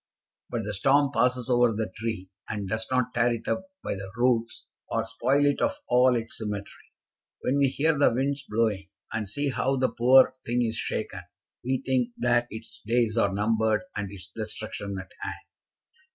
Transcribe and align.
"But 0.49 0.63
the 0.63 0.73
storm 0.73 1.11
passes 1.13 1.47
over 1.47 1.71
the 1.73 1.91
tree 1.95 2.31
and 2.49 2.67
does 2.67 2.87
not 2.89 3.13
tear 3.13 3.31
it 3.35 3.47
up 3.47 3.67
by 3.83 3.93
the 3.93 4.11
roots 4.17 4.65
or 4.89 5.05
spoil 5.05 5.45
it 5.45 5.61
of 5.61 5.73
all 5.89 6.15
its 6.15 6.39
symmetry. 6.39 6.89
When 7.41 7.59
we 7.59 7.67
hear 7.67 7.95
the 7.95 8.11
winds 8.11 8.41
blowing, 8.49 8.89
and 9.13 9.29
see 9.29 9.49
how 9.51 9.75
the 9.75 9.89
poor 9.89 10.33
thing 10.43 10.63
is 10.65 10.75
shaken, 10.75 11.21
we 11.63 11.83
think 11.85 12.09
that 12.17 12.47
its 12.49 12.81
days 12.83 13.15
are 13.15 13.31
numbered 13.31 13.81
and 13.95 14.11
its 14.11 14.31
destruction 14.35 14.97
at 14.99 15.11
hand. 15.19 15.35